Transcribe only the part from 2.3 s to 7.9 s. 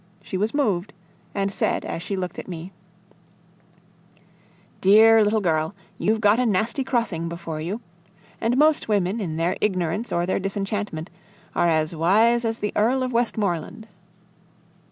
at me: "Dear little girl, you've got a nasty crossing before you.